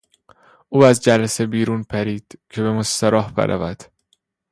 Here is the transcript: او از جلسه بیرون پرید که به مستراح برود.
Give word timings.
او 0.69 0.83
از 0.85 1.01
جلسه 1.01 1.45
بیرون 1.45 1.83
پرید 1.83 2.39
که 2.49 2.61
به 2.61 2.71
مستراح 2.71 3.31
برود. 3.31 3.81